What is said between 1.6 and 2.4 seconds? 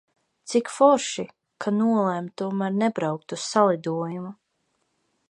ka nolēmu